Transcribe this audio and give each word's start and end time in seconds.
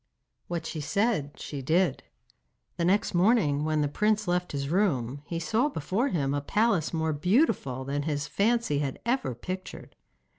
What 0.47 0.65
she 0.65 0.81
said, 0.81 1.39
she 1.39 1.61
did. 1.61 2.01
The 2.77 2.85
next 2.85 3.13
morning 3.13 3.63
when 3.63 3.81
the 3.81 3.87
prince 3.87 4.27
left 4.27 4.51
his 4.51 4.67
room 4.67 5.21
he 5.27 5.37
saw 5.39 5.69
before 5.69 6.07
him 6.07 6.33
a 6.33 6.41
palace 6.41 6.91
more 6.91 7.13
beautiful 7.13 7.85
than 7.85 8.01
his 8.01 8.25
fancy 8.25 8.79
had 8.79 8.97
ever 9.05 9.35
pictured. 9.35 9.95